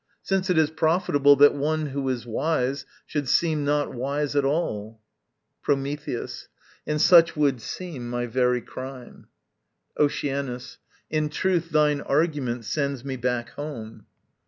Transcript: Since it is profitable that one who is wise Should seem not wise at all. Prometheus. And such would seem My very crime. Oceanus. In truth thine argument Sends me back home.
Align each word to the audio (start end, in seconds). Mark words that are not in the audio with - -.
Since 0.23 0.49
it 0.49 0.57
is 0.57 0.71
profitable 0.71 1.35
that 1.35 1.53
one 1.53 1.85
who 1.85 2.09
is 2.09 2.25
wise 2.25 2.87
Should 3.05 3.29
seem 3.29 3.63
not 3.63 3.93
wise 3.93 4.35
at 4.35 4.43
all. 4.43 4.99
Prometheus. 5.61 6.47
And 6.87 6.99
such 6.99 7.37
would 7.37 7.61
seem 7.61 8.09
My 8.09 8.25
very 8.25 8.61
crime. 8.61 9.27
Oceanus. 9.99 10.79
In 11.11 11.29
truth 11.29 11.69
thine 11.69 12.01
argument 12.01 12.65
Sends 12.65 13.05
me 13.05 13.15
back 13.15 13.49
home. 13.49 14.07